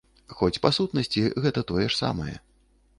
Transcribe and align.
Хоць, 0.37 0.57
па 0.63 0.71
сутнасці, 0.79 1.21
гэта 1.47 1.67
тое 1.73 1.85
ж 1.87 1.93
самае. 2.03 2.35